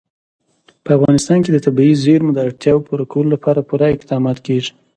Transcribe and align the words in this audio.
په 0.83 0.89
افغانستان 0.97 1.37
کې 1.43 1.51
د 1.53 1.57
طبیعي 1.65 1.95
زیرمو 2.03 2.35
د 2.35 2.39
اړتیاوو 2.47 2.85
پوره 2.87 3.05
کولو 3.11 3.29
لپاره 3.35 3.67
پوره 3.69 3.87
اقدامات 3.95 4.37
کېږي. 4.47 4.71